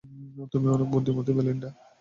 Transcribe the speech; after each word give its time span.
তুমি 0.51 0.67
অনেক 0.67 0.87
বুদ্ধিমতি, 0.93 1.31
মেলিন্ডা। 1.37 1.69